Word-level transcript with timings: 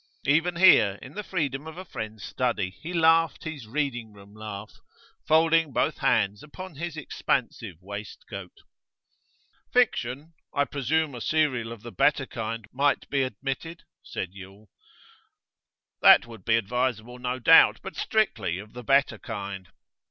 Even 0.25 0.55
here, 0.55 0.97
in 1.03 1.13
the 1.13 1.21
freedom 1.21 1.67
of 1.67 1.77
a 1.77 1.85
friend's 1.85 2.23
study, 2.23 2.71
he 2.71 2.91
laughed 2.91 3.43
his 3.43 3.67
Reading 3.67 4.13
room 4.13 4.33
laugh, 4.33 4.79
folding 5.27 5.71
both 5.71 5.99
hands 5.99 6.41
upon 6.41 6.73
his 6.77 6.97
expansive 6.97 7.77
waistcoat. 7.83 8.61
'Fiction? 9.71 10.33
I 10.55 10.65
presume 10.65 11.13
a 11.13 11.21
serial 11.21 11.71
of 11.71 11.83
the 11.83 11.91
better 11.91 12.25
kind 12.25 12.65
might 12.73 13.07
be 13.11 13.21
admitted?' 13.21 13.83
said 14.01 14.29
Yule. 14.31 14.71
'That 16.01 16.25
would 16.25 16.45
be 16.45 16.55
advisable, 16.55 17.19
no 17.19 17.37
doubt. 17.37 17.79
But 17.83 17.95
strictly 17.95 18.57
of 18.57 18.73
the 18.73 18.83
better 18.83 19.19
kind. 19.19 19.67